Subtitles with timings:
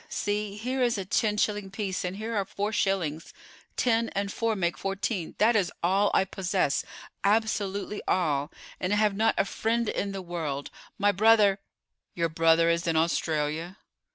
[0.09, 3.35] See, here is a ten shilling piece, and here are four shillings.
[3.77, 5.35] Ten and four make fourteen.
[5.37, 6.83] That is all I possess,
[7.23, 10.71] absolutely all, and I have not a friend in the world.
[10.97, 11.59] My brother——"
[12.15, 13.77] "Your brother is in Australia?"